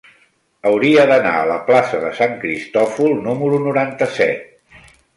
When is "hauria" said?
0.69-1.03